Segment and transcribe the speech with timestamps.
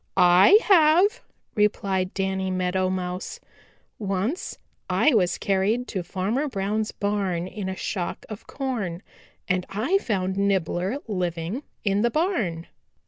[0.17, 1.21] "I have,"
[1.53, 3.39] replied Danny Meadow Mouse.
[3.99, 4.57] "Once
[4.89, 9.03] I was carried to Farmer Brown's barn in a shock of corn
[9.47, 12.65] and I found Nibbler living in the barn."